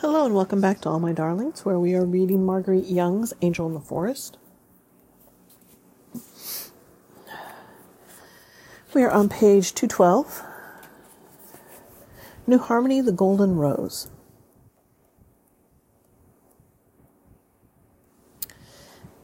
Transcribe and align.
Hello 0.00 0.24
and 0.24 0.34
welcome 0.34 0.62
back 0.62 0.80
to 0.80 0.88
All 0.88 0.98
My 0.98 1.12
Darlings, 1.12 1.66
where 1.66 1.78
we 1.78 1.94
are 1.94 2.06
reading 2.06 2.46
Marguerite 2.46 2.86
Young's 2.86 3.34
Angel 3.42 3.66
in 3.66 3.74
the 3.74 3.80
Forest. 3.80 4.38
We 8.94 9.02
are 9.02 9.10
on 9.10 9.28
page 9.28 9.74
212. 9.74 10.42
New 12.46 12.56
Harmony, 12.56 13.02
the 13.02 13.12
Golden 13.12 13.56
Rose. 13.56 14.08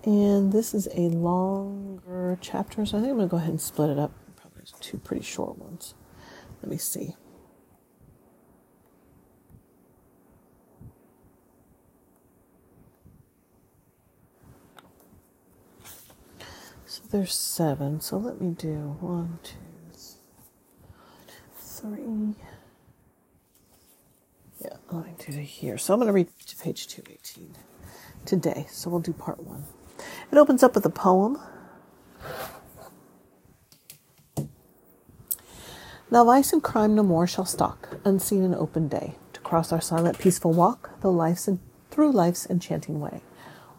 And 0.05 0.53
this 0.53 0.75
is 0.75 0.89
a 0.95 1.09
longer 1.09 2.37
chapter, 2.43 2.85
so 2.85 2.99
I 2.99 3.01
think 3.01 3.13
I'm 3.13 3.17
going 3.17 3.29
to 3.29 3.31
go 3.31 3.39
ahead 3.39 3.49
and 3.49 3.61
split 3.63 3.89
it 3.89 3.99
up. 3.99 4.13
Probably 4.37 4.65
two 4.81 4.99
pretty 4.99 5.25
short 5.25 5.57
ones. 5.57 5.95
Let 6.61 6.71
me 6.71 6.77
see. 6.77 7.15
There's 17.11 17.35
seven. 17.35 18.01
So 18.01 18.17
let 18.17 18.41
me 18.41 18.51
do 18.51 18.97
one, 19.01 19.39
two, 19.43 19.57
three. 21.59 22.35
Yeah, 24.61 24.77
I'm 24.91 25.03
going 25.03 25.17
to 25.17 25.33
do 25.33 25.39
here. 25.39 25.79
So 25.79 25.95
I'm 25.95 26.01
going 26.01 26.09
to 26.09 26.13
read 26.13 26.29
to 26.47 26.57
page 26.57 26.87
218 26.89 27.57
today. 28.25 28.67
So 28.71 28.91
we'll 28.91 29.01
do 29.01 29.13
part 29.13 29.43
one. 29.43 29.65
It 30.31 30.39
opens 30.39 30.63
up 30.63 30.75
with 30.75 30.85
a 30.87 30.91
poem. 30.91 31.39
Now 36.11 36.25
vice 36.25 36.53
and 36.53 36.63
crime 36.63 36.95
no 36.95 37.03
more 37.03 37.27
shall 37.27 37.45
stalk, 37.45 37.99
unseen 38.05 38.45
in 38.45 38.55
open 38.55 38.87
day, 38.87 39.17
to 39.33 39.41
cross 39.41 39.73
our 39.73 39.81
silent, 39.81 40.19
peaceful 40.19 40.53
walk, 40.53 41.01
though 41.01 41.11
life's 41.11 41.49
through 41.91 42.13
life's 42.13 42.47
enchanting 42.49 43.01
way. 43.01 43.23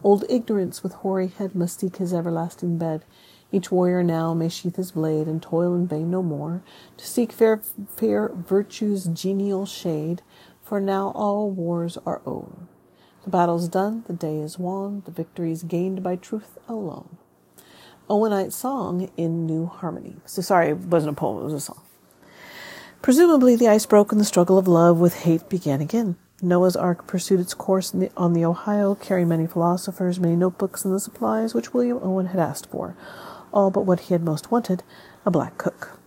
Old 0.04 0.24
ignorance 0.28 0.82
with 0.82 0.92
hoary 0.94 1.28
head 1.28 1.54
must 1.54 1.80
seek 1.80 1.96
his 1.96 2.14
everlasting 2.14 2.78
bed. 2.78 3.04
Each 3.50 3.72
warrior 3.72 4.02
now 4.02 4.34
may 4.34 4.48
sheath 4.48 4.76
his 4.76 4.92
blade 4.92 5.26
and 5.26 5.42
toil 5.42 5.74
in 5.74 5.86
vain 5.86 6.10
no 6.10 6.22
more 6.22 6.62
to 6.96 7.06
seek 7.06 7.32
fair, 7.32 7.60
fair 7.96 8.28
virtue's 8.28 9.06
genial 9.06 9.66
shade. 9.66 10.22
For 10.62 10.80
now 10.80 11.12
all 11.14 11.50
wars 11.50 11.98
are 12.04 12.20
o'er. 12.26 12.68
The 13.24 13.30
battle's 13.30 13.68
done, 13.68 14.04
the 14.06 14.12
day 14.12 14.38
is 14.38 14.58
won, 14.58 15.02
the 15.04 15.10
victory's 15.10 15.62
gained 15.62 16.02
by 16.02 16.16
truth 16.16 16.58
alone. 16.68 17.16
Owenite 18.08 18.52
song 18.52 19.10
in 19.16 19.46
New 19.46 19.66
Harmony. 19.66 20.16
So 20.24 20.42
sorry, 20.42 20.70
it 20.70 20.78
wasn't 20.78 21.12
a 21.12 21.20
poem, 21.20 21.40
it 21.40 21.44
was 21.44 21.54
a 21.54 21.60
song. 21.60 21.82
Presumably 23.02 23.56
the 23.56 23.68
ice 23.68 23.86
broke 23.86 24.12
and 24.12 24.20
the 24.20 24.24
struggle 24.24 24.58
of 24.58 24.68
love 24.68 24.98
with 24.98 25.22
hate 25.22 25.48
began 25.48 25.80
again. 25.80 26.16
Noah's 26.40 26.76
Ark 26.76 27.08
pursued 27.08 27.40
its 27.40 27.52
course 27.52 27.90
the, 27.90 28.12
on 28.16 28.32
the 28.32 28.44
Ohio, 28.44 28.94
carrying 28.94 29.26
many 29.26 29.46
philosophers, 29.48 30.20
many 30.20 30.36
notebooks, 30.36 30.84
and 30.84 30.94
the 30.94 31.00
supplies 31.00 31.52
which 31.52 31.74
William 31.74 31.98
Owen 32.00 32.26
had 32.26 32.38
asked 32.38 32.70
for, 32.70 32.96
all 33.52 33.72
but 33.72 33.84
what 33.86 34.00
he 34.00 34.14
had 34.14 34.22
most 34.22 34.48
wanted 34.50 34.84
a 35.26 35.32
black 35.32 35.58
cook. 35.58 35.98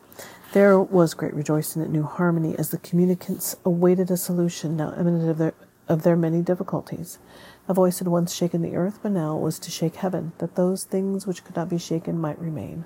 There 0.53 0.79
was 0.79 1.13
great 1.13 1.33
rejoicing 1.33 1.81
at 1.81 1.89
New 1.89 2.03
Harmony 2.03 2.57
as 2.57 2.69
the 2.69 2.77
communicants 2.77 3.57
awaited 3.65 4.09
a 4.09 4.15
solution 4.15 4.77
now 4.77 4.93
imminent 4.97 5.29
of 5.29 5.37
their, 5.37 5.53
of 5.89 6.03
their 6.03 6.15
many 6.15 6.41
difficulties. 6.41 7.19
A 7.67 7.73
voice 7.73 7.99
had 7.99 8.07
once 8.07 8.33
shaken 8.33 8.61
the 8.61 8.77
earth, 8.77 8.99
but 9.03 9.11
now 9.11 9.35
it 9.35 9.41
was 9.41 9.59
to 9.59 9.71
shake 9.71 9.97
heaven, 9.97 10.31
that 10.37 10.55
those 10.55 10.85
things 10.85 11.27
which 11.27 11.43
could 11.43 11.57
not 11.57 11.69
be 11.69 11.77
shaken 11.77 12.17
might 12.17 12.39
remain. 12.39 12.85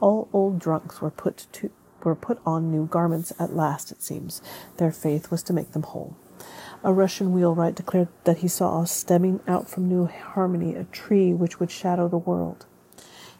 All 0.00 0.28
old 0.34 0.58
drunks 0.58 1.00
were 1.00 1.10
put 1.10 1.46
to 1.52 1.70
were 2.04 2.14
put 2.14 2.40
on 2.44 2.70
new 2.70 2.86
garments 2.86 3.32
at 3.38 3.54
last, 3.54 3.92
it 3.92 4.02
seems. 4.02 4.42
Their 4.76 4.90
faith 4.90 5.30
was 5.30 5.42
to 5.44 5.52
make 5.52 5.72
them 5.72 5.84
whole. 5.84 6.16
A 6.84 6.92
Russian 6.92 7.32
wheelwright 7.32 7.76
declared 7.76 8.08
that 8.24 8.38
he 8.38 8.48
saw 8.48 8.82
stemming 8.82 9.38
out 9.46 9.70
from 9.70 9.88
New 9.88 10.06
Harmony 10.06 10.74
a 10.74 10.82
tree 10.82 11.32
which 11.32 11.60
would 11.60 11.70
shadow 11.70 12.08
the 12.08 12.18
world. 12.18 12.66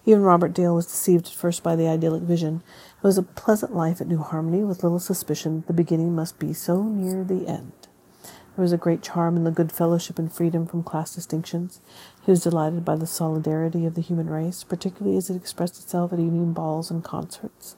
Even 0.06 0.22
Robert 0.22 0.52
Dale 0.52 0.76
was 0.76 0.86
deceived 0.86 1.26
at 1.26 1.32
first 1.32 1.60
by 1.60 1.74
the 1.74 1.88
idyllic 1.88 2.22
vision. 2.22 2.62
It 2.98 3.04
was 3.04 3.18
a 3.18 3.22
pleasant 3.24 3.74
life 3.74 4.00
at 4.00 4.06
New 4.06 4.18
Harmony, 4.18 4.62
with 4.62 4.84
little 4.84 5.00
suspicion 5.00 5.56
that 5.56 5.66
the 5.66 5.72
beginning 5.72 6.14
must 6.14 6.38
be 6.38 6.52
so 6.52 6.84
near 6.84 7.24
the 7.24 7.48
end. 7.48 7.72
There 8.54 8.62
was 8.62 8.72
a 8.72 8.76
great 8.76 9.02
charm 9.02 9.36
in 9.36 9.42
the 9.42 9.50
good 9.50 9.72
fellowship 9.72 10.20
and 10.20 10.32
freedom 10.32 10.64
from 10.64 10.84
class 10.84 11.12
distinctions. 11.12 11.80
He 12.24 12.30
was 12.30 12.44
delighted 12.44 12.84
by 12.84 12.94
the 12.94 13.08
solidarity 13.08 13.86
of 13.86 13.94
the 13.94 14.02
human 14.02 14.30
race, 14.30 14.62
particularly 14.62 15.16
as 15.16 15.30
it 15.30 15.36
expressed 15.36 15.82
itself 15.82 16.12
at 16.12 16.20
evening 16.20 16.52
balls 16.52 16.92
and 16.92 17.02
concerts. 17.02 17.74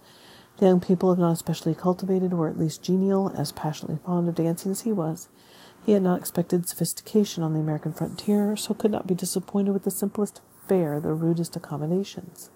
The 0.58 0.66
young 0.66 0.80
people, 0.80 1.10
if 1.12 1.18
not 1.18 1.32
especially 1.32 1.74
cultivated, 1.74 2.34
were 2.34 2.48
at 2.48 2.58
least 2.58 2.82
genial, 2.82 3.32
as 3.36 3.50
passionately 3.50 3.98
fond 4.04 4.28
of 4.28 4.34
dancing 4.34 4.72
as 4.72 4.82
he 4.82 4.92
was. 4.92 5.28
He 5.84 5.92
had 5.92 6.02
not 6.02 6.18
expected 6.18 6.66
sophistication 6.66 7.42
on 7.42 7.52
the 7.52 7.60
American 7.60 7.92
frontier, 7.92 8.56
so 8.56 8.72
could 8.74 8.90
not 8.90 9.06
be 9.06 9.14
disappointed 9.14 9.72
with 9.72 9.84
the 9.84 9.90
simplest 9.90 10.40
fare, 10.66 10.98
the 10.98 11.12
rudest 11.12 11.56
accommodations. 11.56 12.50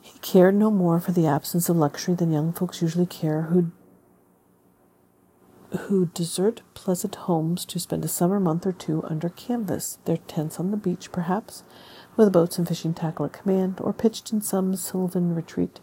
He 0.00 0.18
cared 0.20 0.54
no 0.54 0.70
more 0.70 1.00
for 1.00 1.12
the 1.12 1.26
absence 1.26 1.68
of 1.68 1.76
luxury 1.76 2.14
than 2.14 2.32
young 2.32 2.52
folks 2.52 2.80
usually 2.80 3.06
care 3.06 3.42
who 3.42 3.72
who 5.70 6.06
desert 6.06 6.62
pleasant 6.72 7.14
homes 7.14 7.66
to 7.66 7.78
spend 7.78 8.02
a 8.02 8.08
summer 8.08 8.40
month 8.40 8.66
or 8.66 8.72
two 8.72 9.02
under 9.04 9.28
canvas, 9.28 9.98
their 10.06 10.16
tents 10.16 10.58
on 10.58 10.70
the 10.70 10.78
beach, 10.78 11.12
perhaps, 11.12 11.62
with 12.16 12.32
boats 12.32 12.56
and 12.56 12.66
fishing 12.66 12.94
tackle 12.94 13.26
at 13.26 13.34
command, 13.34 13.78
or 13.82 13.92
pitched 13.92 14.32
in 14.32 14.40
some 14.40 14.74
sylvan 14.74 15.34
retreat 15.34 15.78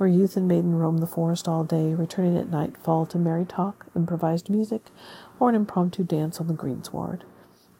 where 0.00 0.08
youth 0.08 0.34
and 0.34 0.48
maiden 0.48 0.78
roam 0.78 0.96
the 0.96 1.06
forest 1.06 1.46
all 1.46 1.62
day, 1.62 1.92
returning 1.92 2.34
at 2.34 2.48
nightfall 2.48 3.04
to 3.04 3.18
merry 3.18 3.44
talk, 3.44 3.84
improvised 3.94 4.48
music, 4.48 4.86
or 5.38 5.50
an 5.50 5.54
impromptu 5.54 6.02
dance 6.02 6.40
on 6.40 6.46
the 6.46 6.54
greensward. 6.54 7.20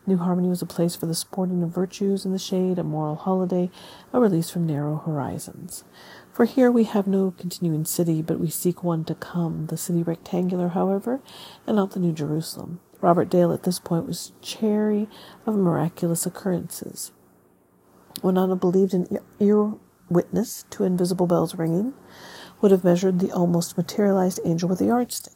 New 0.06 0.18
Harmony 0.18 0.50
was 0.50 0.60
a 0.60 0.66
place 0.66 0.94
for 0.94 1.06
the 1.06 1.14
sporting 1.14 1.62
of 1.62 1.70
virtues 1.70 2.26
in 2.26 2.32
the 2.32 2.38
shade, 2.38 2.78
a 2.78 2.84
moral 2.84 3.16
holiday, 3.16 3.70
a 4.12 4.20
release 4.20 4.50
from 4.50 4.66
narrow 4.66 4.98
horizons. 4.98 5.82
For 6.30 6.44
here 6.44 6.70
we 6.70 6.84
have 6.84 7.06
no 7.06 7.30
continuing 7.38 7.86
city, 7.86 8.20
but 8.20 8.38
we 8.38 8.50
seek 8.50 8.84
one 8.84 9.02
to 9.06 9.14
come, 9.14 9.68
the 9.68 9.78
city 9.78 10.02
rectangular, 10.02 10.68
however, 10.68 11.22
and 11.66 11.76
not 11.76 11.92
the 11.92 12.00
New 12.00 12.12
Jerusalem. 12.12 12.80
Robert 13.00 13.30
Dale 13.30 13.50
at 13.50 13.62
this 13.62 13.78
point 13.78 14.06
was 14.06 14.32
chary 14.42 15.08
of 15.46 15.56
miraculous 15.56 16.26
occurrences. 16.26 17.12
Have 18.22 18.60
believed 18.60 18.92
in 18.92 19.18
ear 19.38 19.72
witness 20.10 20.64
to 20.70 20.84
invisible 20.84 21.26
bells 21.26 21.54
ringing, 21.54 21.94
would 22.60 22.70
have 22.70 22.84
measured 22.84 23.20
the 23.20 23.32
almost 23.32 23.76
materialized 23.76 24.40
angel 24.44 24.68
with 24.68 24.80
a 24.80 24.86
yardstick. 24.86 25.32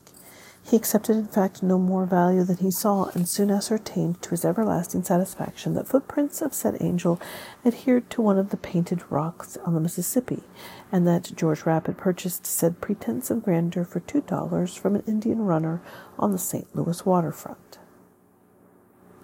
He 0.66 0.78
accepted, 0.78 1.16
in 1.16 1.26
fact, 1.26 1.62
no 1.62 1.78
more 1.78 2.06
value 2.06 2.42
than 2.42 2.56
he 2.56 2.70
saw, 2.70 3.10
and 3.14 3.28
soon 3.28 3.50
ascertained 3.50 4.22
to 4.22 4.30
his 4.30 4.46
everlasting 4.46 5.02
satisfaction 5.02 5.74
that 5.74 5.86
footprints 5.86 6.40
of 6.40 6.54
said 6.54 6.78
angel 6.80 7.20
adhered 7.66 8.08
to 8.10 8.22
one 8.22 8.38
of 8.38 8.48
the 8.48 8.56
painted 8.56 9.02
rocks 9.10 9.58
on 9.66 9.74
the 9.74 9.80
Mississippi, 9.80 10.42
and 10.90 11.06
that 11.06 11.32
George 11.36 11.66
Rapp 11.66 11.86
had 11.86 11.98
purchased 11.98 12.46
said 12.46 12.80
pretense 12.80 13.30
of 13.30 13.44
grandeur 13.44 13.84
for 13.84 14.00
two 14.00 14.22
dollars 14.22 14.74
from 14.74 14.94
an 14.94 15.02
Indian 15.06 15.42
runner 15.42 15.82
on 16.18 16.32
the 16.32 16.38
St. 16.38 16.74
Louis 16.74 17.04
waterfront. 17.04 17.78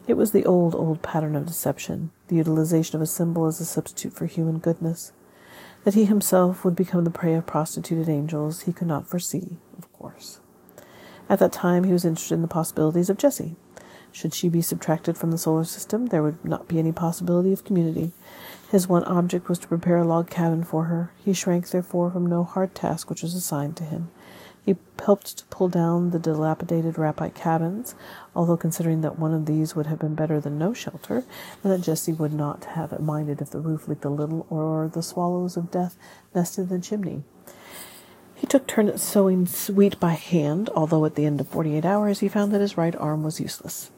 It 0.06 0.18
was 0.18 0.32
the 0.32 0.44
old, 0.44 0.74
old 0.74 1.00
pattern 1.00 1.36
of 1.36 1.46
deception, 1.46 2.10
the 2.28 2.36
utilization 2.36 2.96
of 2.96 3.02
a 3.02 3.06
symbol 3.06 3.46
as 3.46 3.60
a 3.60 3.64
substitute 3.64 4.12
for 4.12 4.26
human 4.26 4.58
goodness. 4.58 5.12
That 5.84 5.94
he 5.94 6.04
himself 6.04 6.64
would 6.64 6.76
become 6.76 7.04
the 7.04 7.10
prey 7.10 7.34
of 7.34 7.46
prostituted 7.46 8.08
angels, 8.08 8.62
he 8.62 8.72
could 8.72 8.88
not 8.88 9.06
foresee, 9.06 9.56
of 9.78 9.90
course. 9.92 10.40
At 11.28 11.38
that 11.38 11.52
time, 11.52 11.84
he 11.84 11.92
was 11.92 12.04
interested 12.04 12.34
in 12.34 12.42
the 12.42 12.48
possibilities 12.48 13.08
of 13.08 13.16
Jessie. 13.16 13.56
Should 14.12 14.34
she 14.34 14.48
be 14.48 14.62
subtracted 14.62 15.16
from 15.16 15.30
the 15.30 15.38
solar 15.38 15.64
system, 15.64 16.06
there 16.06 16.22
would 16.22 16.44
not 16.44 16.68
be 16.68 16.78
any 16.78 16.92
possibility 16.92 17.52
of 17.52 17.64
community. 17.64 18.12
His 18.70 18.88
one 18.88 19.04
object 19.04 19.48
was 19.48 19.58
to 19.60 19.68
prepare 19.68 19.98
a 19.98 20.04
log 20.04 20.28
cabin 20.28 20.64
for 20.64 20.84
her. 20.84 21.12
He 21.24 21.32
shrank, 21.32 21.70
therefore, 21.70 22.10
from 22.10 22.26
no 22.26 22.44
hard 22.44 22.74
task 22.74 23.08
which 23.08 23.22
was 23.22 23.34
assigned 23.34 23.76
to 23.76 23.84
him. 23.84 24.10
He 24.64 24.76
helped 25.04 25.38
to 25.38 25.44
pull 25.46 25.68
down 25.68 26.10
the 26.10 26.18
dilapidated 26.18 26.98
Rappite 26.98 27.34
cabins, 27.34 27.94
although 28.36 28.56
considering 28.56 29.00
that 29.00 29.18
one 29.18 29.32
of 29.32 29.46
these 29.46 29.74
would 29.74 29.86
have 29.86 29.98
been 29.98 30.14
better 30.14 30.40
than 30.40 30.58
no 30.58 30.74
shelter, 30.74 31.24
and 31.62 31.72
that 31.72 31.80
Jessie 31.80 32.12
would 32.12 32.32
not 32.32 32.64
have 32.64 32.98
minded 33.00 33.40
if 33.40 33.50
the 33.50 33.60
roof 33.60 33.88
leaked 33.88 34.04
a 34.04 34.10
little 34.10 34.46
or 34.50 34.88
the 34.88 35.02
swallows 35.02 35.56
of 35.56 35.70
death 35.70 35.96
nested 36.34 36.70
in 36.70 36.76
the 36.76 36.82
chimney. 36.82 37.22
He 38.34 38.46
took 38.46 38.66
turn 38.66 38.88
at 38.88 39.00
sowing 39.00 39.46
wheat 39.74 39.98
by 40.00 40.12
hand, 40.12 40.70
although 40.74 41.04
at 41.04 41.14
the 41.14 41.26
end 41.26 41.40
of 41.40 41.48
forty 41.48 41.76
eight 41.76 41.84
hours 41.84 42.20
he 42.20 42.28
found 42.28 42.52
that 42.52 42.60
his 42.60 42.76
right 42.76 42.96
arm 42.96 43.22
was 43.22 43.40
useless. 43.40 43.90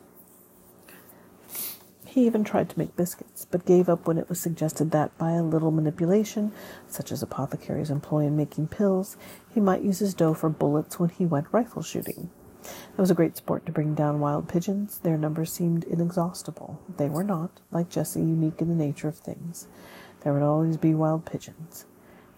He 2.12 2.26
even 2.26 2.44
tried 2.44 2.68
to 2.68 2.78
make 2.78 2.94
biscuits, 2.94 3.46
but 3.50 3.64
gave 3.64 3.88
up 3.88 4.06
when 4.06 4.18
it 4.18 4.28
was 4.28 4.38
suggested 4.38 4.90
that, 4.90 5.16
by 5.16 5.30
a 5.30 5.42
little 5.42 5.70
manipulation, 5.70 6.52
such 6.86 7.10
as 7.10 7.22
apothecaries 7.22 7.90
employ 7.90 8.26
in 8.26 8.36
making 8.36 8.68
pills, 8.68 9.16
he 9.48 9.60
might 9.60 9.80
use 9.80 10.00
his 10.00 10.12
dough 10.12 10.34
for 10.34 10.50
bullets 10.50 11.00
when 11.00 11.08
he 11.08 11.24
went 11.24 11.46
rifle 11.52 11.80
shooting. 11.80 12.28
It 12.64 12.98
was 12.98 13.10
a 13.10 13.14
great 13.14 13.38
sport 13.38 13.64
to 13.64 13.72
bring 13.72 13.94
down 13.94 14.20
wild 14.20 14.46
pigeons. 14.46 14.98
Their 14.98 15.16
numbers 15.16 15.50
seemed 15.50 15.84
inexhaustible. 15.84 16.78
They 16.98 17.08
were 17.08 17.24
not, 17.24 17.62
like 17.70 17.88
Jessie, 17.88 18.20
unique 18.20 18.60
in 18.60 18.68
the 18.68 18.74
nature 18.74 19.08
of 19.08 19.16
things. 19.16 19.66
There 20.20 20.34
would 20.34 20.42
always 20.42 20.76
be 20.76 20.92
wild 20.92 21.24
pigeons. 21.24 21.86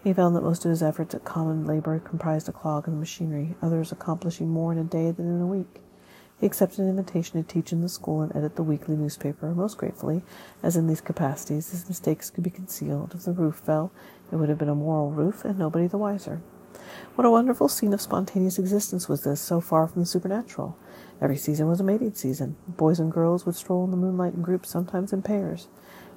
He 0.01 0.13
found 0.13 0.37
that 0.37 0.43
most 0.43 0.63
of 0.63 0.71
his 0.71 0.83
efforts 0.83 1.13
at 1.15 1.25
common 1.25 1.65
labor 1.65 1.99
comprised 1.99 2.47
a 2.47 2.53
clog 2.53 2.87
in 2.87 2.97
machinery, 2.97 3.57
others 3.61 3.91
accomplishing 3.91 4.47
more 4.47 4.71
in 4.71 4.77
a 4.77 4.85
day 4.85 5.11
than 5.11 5.27
in 5.27 5.41
a 5.41 5.45
week. 5.45 5.81
He 6.39 6.45
accepted 6.45 6.79
an 6.79 6.89
invitation 6.89 7.41
to 7.41 7.47
teach 7.47 7.71
in 7.71 7.81
the 7.81 7.89
school 7.89 8.21
and 8.21 8.35
edit 8.35 8.55
the 8.55 8.63
weekly 8.63 8.95
newspaper 8.95 9.53
most 9.55 9.77
gratefully, 9.77 10.21
as 10.61 10.75
in 10.75 10.87
these 10.87 11.01
capacities 11.01 11.71
his 11.71 11.87
mistakes 11.87 12.29
could 12.29 12.43
be 12.43 12.49
concealed. 12.49 13.13
If 13.15 13.23
the 13.23 13.31
roof 13.31 13.55
fell, 13.55 13.91
it 14.31 14.35
would 14.35 14.49
have 14.49 14.57
been 14.57 14.69
a 14.69 14.75
moral 14.75 15.11
roof, 15.11 15.45
and 15.45 15.57
nobody 15.57 15.87
the 15.87 15.97
wiser. 15.97 16.41
What 17.15 17.25
a 17.25 17.31
wonderful 17.31 17.69
scene 17.69 17.93
of 17.93 18.01
spontaneous 18.01 18.59
existence 18.59 19.07
was 19.07 19.23
this, 19.23 19.39
so 19.39 19.61
far 19.61 19.87
from 19.87 20.01
the 20.01 20.05
supernatural. 20.05 20.77
Every 21.21 21.37
season 21.37 21.69
was 21.69 21.79
a 21.79 21.83
mating 21.83 22.13
season. 22.15 22.57
Boys 22.67 22.99
and 22.99 23.11
girls 23.11 23.45
would 23.45 23.55
stroll 23.55 23.85
in 23.85 23.91
the 23.91 23.97
moonlight 23.97 24.33
in 24.33 24.41
groups, 24.41 24.69
sometimes 24.69 25.13
in 25.13 25.21
pairs. 25.21 25.69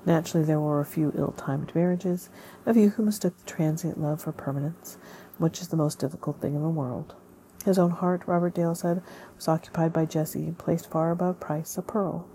Naturally, 0.05 0.45
there 0.45 0.61
were 0.61 0.81
a 0.81 0.85
few 0.85 1.13
ill-timed 1.17 1.73
marriages, 1.75 2.29
a 2.67 2.75
few 2.75 2.91
who 2.91 3.05
mistook 3.05 3.39
the 3.39 3.45
transient 3.45 4.01
love 4.01 4.21
for 4.21 4.33
permanence, 4.33 4.99
which 5.39 5.61
is 5.61 5.69
the 5.69 5.77
most 5.77 6.01
difficult 6.01 6.41
thing 6.41 6.57
in 6.57 6.63
the 6.63 6.69
world. 6.69 7.15
His 7.65 7.79
own 7.79 7.91
heart, 7.91 8.23
Robert 8.27 8.55
Dale 8.55 8.75
said, 8.75 9.03
was 9.37 9.49
occupied 9.49 9.93
by 9.93 10.07
Jessie 10.07 10.55
placed 10.59 10.91
far 10.91 11.11
above 11.11 11.41
price 11.41 11.77
a 11.77 11.83
pearl. 11.83 12.27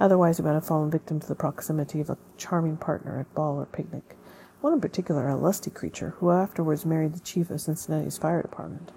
Otherwise, 0.00 0.38
he 0.38 0.42
might 0.42 0.54
have 0.54 0.66
fallen 0.66 0.90
victim 0.90 1.20
to 1.20 1.28
the 1.28 1.34
proximity 1.34 2.00
of 2.00 2.10
a 2.10 2.18
charming 2.36 2.76
partner 2.76 3.20
at 3.20 3.34
ball 3.34 3.60
or 3.60 3.66
picnic. 3.66 4.16
One 4.60 4.72
in 4.72 4.80
particular, 4.80 5.28
a 5.28 5.36
lusty 5.36 5.70
creature, 5.70 6.14
who 6.18 6.30
afterwards 6.30 6.86
married 6.86 7.14
the 7.14 7.20
chief 7.20 7.50
of 7.50 7.60
Cincinnati's 7.60 8.18
fire 8.18 8.42
department, 8.42 8.90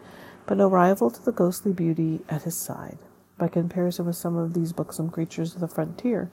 but 0.45 0.57
no 0.57 0.69
rival 0.69 1.11
to 1.11 1.23
the 1.23 1.31
ghostly 1.31 1.73
beauty 1.73 2.21
at 2.29 2.43
his 2.43 2.55
side. 2.55 2.97
By 3.37 3.49
comparison 3.49 4.05
with 4.05 4.15
some 4.15 4.37
of 4.37 4.53
these 4.53 4.73
buxom 4.73 5.09
creatures 5.09 5.53
of 5.53 5.61
the 5.61 5.67
frontier, 5.67 6.31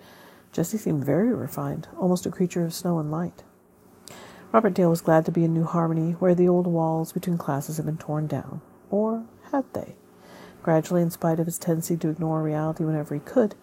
Jessie 0.53 0.79
seemed 0.79 1.05
very 1.05 1.35
refined, 1.35 1.89
almost 1.99 2.25
a 2.25 2.31
creature 2.31 2.65
of 2.65 2.73
snow 2.73 2.99
and 3.01 3.11
light. 3.11 3.43
Robert 4.53 4.73
Dale 4.73 4.89
was 4.89 5.01
glad 5.01 5.27
to 5.27 5.33
be 5.33 5.45
in 5.45 5.53
New 5.53 5.65
Harmony, 5.65 6.13
where 6.13 6.35
the 6.35 6.49
old 6.49 6.69
walls 6.69 7.13
between 7.13 7.37
classes 7.37 7.77
had 7.77 7.87
been 7.87 7.99
torn 7.99 8.29
down. 8.29 8.63
Or 8.91 9.25
had 9.53 9.65
they? 9.73 9.97
Gradually, 10.63 11.03
in 11.03 11.11
spite 11.11 11.41
of 11.41 11.47
his 11.47 11.59
tendency 11.59 11.97
to 11.97 12.09
ignore 12.09 12.43
reality 12.43 12.85
whenever 12.85 13.15
he 13.15 13.21
could, 13.21 13.55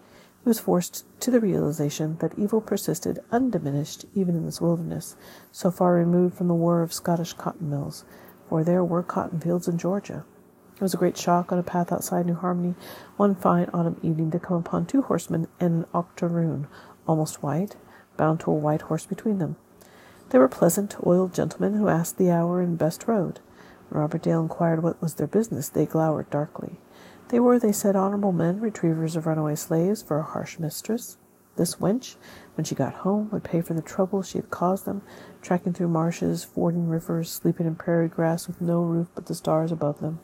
he 0.43 0.49
was 0.49 0.59
forced 0.59 1.05
to 1.21 1.31
the 1.31 1.39
realization 1.39 2.17
that 2.19 2.37
evil 2.37 2.61
persisted 2.61 3.19
undiminished 3.31 4.05
even 4.15 4.35
in 4.35 4.45
this 4.45 4.61
wilderness, 4.61 5.15
so 5.51 5.69
far 5.69 5.93
removed 5.93 6.35
from 6.35 6.47
the 6.47 6.55
whir 6.55 6.81
of 6.81 6.93
Scottish 6.93 7.33
cotton 7.33 7.69
mills, 7.69 8.05
for 8.49 8.63
there 8.63 8.83
were 8.83 9.03
cotton 9.03 9.39
fields 9.39 9.67
in 9.67 9.77
Georgia. 9.77 10.25
It 10.75 10.81
was 10.81 10.95
a 10.95 10.97
great 10.97 11.17
shock 11.17 11.51
on 11.51 11.59
a 11.59 11.63
path 11.63 11.91
outside 11.91 12.25
New 12.25 12.33
Harmony 12.33 12.73
one 13.15 13.35
fine 13.35 13.69
autumn 13.71 13.99
evening 14.01 14.31
to 14.31 14.39
come 14.39 14.57
upon 14.57 14.87
two 14.87 15.03
horsemen 15.03 15.47
and 15.59 15.73
an 15.73 15.85
octoroon, 15.93 16.67
almost 17.07 17.43
white, 17.43 17.75
bound 18.17 18.39
to 18.39 18.51
a 18.51 18.55
white 18.55 18.81
horse 18.83 19.05
between 19.05 19.37
them. 19.37 19.57
They 20.29 20.39
were 20.39 20.47
pleasant, 20.47 20.95
oiled 21.05 21.35
gentlemen 21.35 21.75
who 21.75 21.87
asked 21.87 22.17
the 22.17 22.31
hour 22.31 22.61
and 22.61 22.79
best 22.79 23.07
road. 23.07 23.41
Robert 23.91 24.23
Dale 24.23 24.41
inquired 24.41 24.81
what 24.81 25.01
was 25.01 25.15
their 25.15 25.27
business, 25.27 25.69
they 25.69 25.85
glowered 25.85 26.29
darkly. 26.29 26.79
They 27.27 27.39
were, 27.39 27.59
they 27.59 27.71
said, 27.71 27.95
honorable 27.95 28.31
men, 28.31 28.59
retrievers 28.59 29.15
of 29.15 29.25
runaway 29.25 29.55
slaves 29.55 30.01
for 30.01 30.19
a 30.19 30.23
harsh 30.23 30.59
mistress. 30.59 31.17
This 31.57 31.75
wench, 31.75 32.15
when 32.55 32.63
she 32.63 32.73
got 32.73 32.93
home, 32.93 33.29
would 33.31 33.43
pay 33.43 33.61
for 33.61 33.73
the 33.73 33.81
trouble 33.81 34.21
she 34.21 34.37
had 34.37 34.49
caused 34.49 34.85
them, 34.85 35.01
trekking 35.41 35.73
through 35.73 35.89
marshes, 35.89 36.43
fording 36.43 36.87
rivers, 36.87 37.29
sleeping 37.29 37.67
in 37.67 37.75
prairie 37.75 38.07
grass 38.07 38.47
with 38.47 38.61
no 38.61 38.81
roof 38.81 39.07
but 39.13 39.25
the 39.25 39.35
stars 39.35 39.71
above 39.71 39.99
them. 39.99 40.19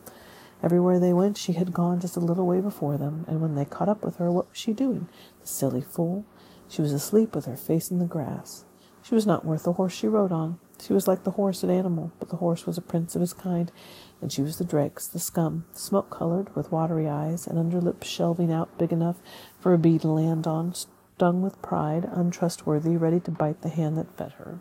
Everywhere 0.64 1.00
they 1.00 1.14
went, 1.14 1.38
she 1.38 1.54
had 1.54 1.74
gone 1.74 2.00
just 2.00 2.16
a 2.16 2.22
little 2.22 2.48
way 2.48 2.62
before 2.62 2.98
them, 2.98 3.25
and 3.28 3.42
when 3.42 3.56
they 3.56 3.66
caught 3.66 3.90
up 3.90 4.04
with 4.04 4.16
her, 4.18 4.31
what 4.31 4.50
was 4.50 4.58
she 4.58 4.74
doing? 4.74 5.08
The 5.42 5.48
silly 5.48 5.81
fool! 5.81 6.25
She 6.69 6.81
was 6.81 6.94
asleep 6.94 7.36
with 7.36 7.46
her 7.46 7.58
face 7.58 7.92
in 7.92 8.00
the 8.00 8.06
grass. 8.06 8.66
She 9.04 9.14
was 9.14 9.28
not 9.28 9.46
worth 9.46 9.64
the 9.64 9.74
horse 9.74 9.94
she 9.94 10.08
rode 10.08 10.31
on. 10.31 10.60
She 10.79 10.94
was 10.94 11.07
like 11.07 11.24
the 11.24 11.31
horse 11.31 11.63
an 11.63 11.69
animal, 11.69 12.12
but 12.19 12.29
the 12.29 12.38
horse 12.38 12.65
was 12.65 12.77
a 12.77 12.81
prince 12.81 13.15
of 13.15 13.21
his 13.21 13.33
kind, 13.33 13.71
and 14.21 14.31
she 14.31 14.41
was 14.41 14.57
the 14.57 14.63
dregs, 14.63 15.07
the 15.07 15.19
scum, 15.19 15.65
smoke 15.74 16.09
colored, 16.09 16.56
with 16.56 16.71
watery 16.71 17.07
eyes, 17.07 17.47
and 17.47 17.57
under 17.57 17.81
lips 17.81 18.07
shelving 18.07 18.51
out 18.51 18.77
big 18.77 18.91
enough 18.91 19.18
for 19.59 19.74
a 19.74 19.77
bee 19.77 19.97
to 20.00 20.07
land 20.07 20.45
on, 20.45 20.74
stung 20.74 21.41
with 21.41 21.62
pride, 21.62 22.07
untrustworthy, 22.12 22.95
ready 22.95 23.19
to 23.19 23.31
bite 23.31 23.62
the 23.62 23.69
hand 23.69 23.97
that 23.97 24.15
fed 24.15 24.33
her. 24.33 24.59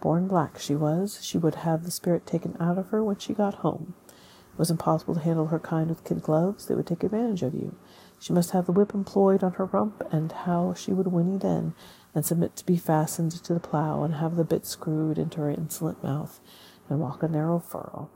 Born 0.00 0.28
black 0.28 0.58
she 0.58 0.74
was, 0.74 1.24
she 1.24 1.38
would 1.38 1.56
have 1.56 1.84
the 1.84 1.90
spirit 1.90 2.26
taken 2.26 2.56
out 2.60 2.76
of 2.76 2.88
her 2.88 3.02
when 3.02 3.18
she 3.18 3.32
got 3.32 3.54
home. 3.56 3.94
It 4.08 4.58
was 4.58 4.70
impossible 4.70 5.14
to 5.14 5.20
handle 5.20 5.46
her 5.46 5.58
kind 5.58 5.88
with 5.88 6.04
kid 6.04 6.22
gloves. 6.22 6.66
They 6.66 6.74
would 6.74 6.86
take 6.86 7.04
advantage 7.04 7.42
of 7.42 7.54
you. 7.54 7.76
She 8.18 8.32
must 8.32 8.52
have 8.52 8.66
the 8.66 8.72
whip 8.72 8.94
employed 8.94 9.44
on 9.44 9.52
her 9.52 9.66
rump, 9.66 10.02
and 10.10 10.32
how 10.32 10.74
she 10.74 10.92
would 10.92 11.08
whinny 11.08 11.38
then, 11.38 11.74
and 12.16 12.24
submit 12.24 12.56
to 12.56 12.64
be 12.64 12.78
fastened 12.78 13.30
to 13.30 13.52
the 13.52 13.60
plough, 13.60 14.02
and 14.02 14.14
have 14.14 14.36
the 14.36 14.44
bit 14.44 14.64
screwed 14.64 15.18
into 15.18 15.38
her 15.38 15.50
insolent 15.50 16.02
mouth, 16.02 16.40
and 16.88 16.98
walk 16.98 17.22
a 17.22 17.28
narrow 17.28 17.58
furrow. 17.58 18.08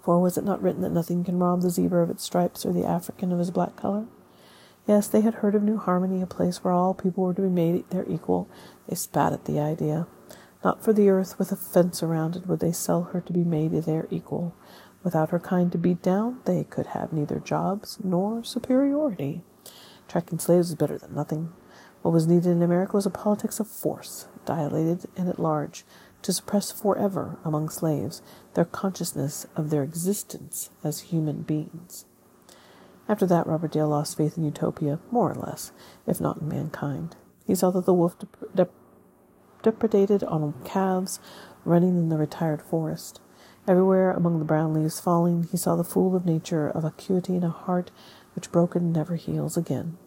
For 0.00 0.20
was 0.20 0.38
it 0.38 0.44
not 0.44 0.62
written 0.62 0.82
that 0.82 0.92
nothing 0.92 1.24
can 1.24 1.40
rob 1.40 1.60
the 1.60 1.70
zebra 1.70 2.04
of 2.04 2.08
its 2.08 2.22
stripes 2.22 2.64
or 2.64 2.72
the 2.72 2.86
African 2.86 3.32
of 3.32 3.40
his 3.40 3.50
black 3.50 3.74
color? 3.74 4.06
Yes, 4.86 5.08
they 5.08 5.22
had 5.22 5.34
heard 5.34 5.56
of 5.56 5.62
New 5.64 5.76
Harmony, 5.76 6.22
a 6.22 6.26
place 6.26 6.62
where 6.62 6.72
all 6.72 6.94
people 6.94 7.24
were 7.24 7.34
to 7.34 7.42
be 7.42 7.48
made 7.48 7.90
their 7.90 8.08
equal. 8.08 8.48
They 8.88 8.94
spat 8.94 9.32
at 9.32 9.44
the 9.46 9.58
idea. 9.58 10.06
Not 10.64 10.82
for 10.82 10.92
the 10.92 11.08
earth 11.08 11.36
with 11.36 11.50
a 11.50 11.56
fence 11.56 12.00
around 12.00 12.36
it 12.36 12.46
would 12.46 12.60
they 12.60 12.72
sell 12.72 13.02
her 13.12 13.20
to 13.20 13.32
be 13.32 13.42
made 13.42 13.72
their 13.72 14.06
equal. 14.08 14.54
Without 15.02 15.30
her 15.30 15.40
kind 15.40 15.72
to 15.72 15.78
beat 15.78 16.00
down, 16.00 16.40
they 16.44 16.62
could 16.62 16.86
have 16.86 17.12
neither 17.12 17.40
jobs 17.40 17.98
nor 18.04 18.44
superiority. 18.44 19.42
Tracking 20.06 20.38
slaves 20.38 20.70
is 20.70 20.74
better 20.76 20.96
than 20.96 21.14
nothing. 21.14 21.52
What 22.08 22.14
was 22.14 22.26
needed 22.26 22.46
in 22.46 22.62
America 22.62 22.96
was 22.96 23.04
a 23.04 23.10
politics 23.10 23.60
of 23.60 23.66
force, 23.68 24.28
dilated 24.46 25.04
and 25.14 25.28
at 25.28 25.38
large, 25.38 25.84
to 26.22 26.32
suppress 26.32 26.72
forever 26.72 27.36
among 27.44 27.68
slaves 27.68 28.22
their 28.54 28.64
consciousness 28.64 29.46
of 29.54 29.68
their 29.68 29.82
existence 29.82 30.70
as 30.82 31.00
human 31.12 31.42
beings. 31.42 32.06
After 33.10 33.26
that, 33.26 33.46
Robert 33.46 33.72
Dale 33.72 33.88
lost 33.88 34.16
faith 34.16 34.38
in 34.38 34.44
utopia, 34.44 35.00
more 35.10 35.32
or 35.32 35.34
less, 35.34 35.70
if 36.06 36.18
not 36.18 36.40
in 36.40 36.48
mankind. 36.48 37.14
He 37.46 37.54
saw 37.54 37.70
that 37.72 37.84
the 37.84 37.92
wolf 37.92 38.18
dep- 38.18 38.54
dep- 38.54 38.72
depredated 39.62 40.22
on 40.22 40.54
calves 40.64 41.20
running 41.66 41.90
in 41.90 42.08
the 42.08 42.16
retired 42.16 42.62
forest. 42.62 43.20
Everywhere 43.66 44.12
among 44.12 44.38
the 44.38 44.46
brown 44.46 44.72
leaves 44.72 44.98
falling, 44.98 45.46
he 45.50 45.58
saw 45.58 45.76
the 45.76 45.84
fool 45.84 46.16
of 46.16 46.24
nature 46.24 46.70
of 46.70 46.86
acuity 46.86 47.34
and 47.34 47.44
a 47.44 47.50
heart 47.50 47.90
which 48.34 48.50
broken 48.50 48.92
never 48.92 49.16
heals 49.16 49.58
again. 49.58 49.98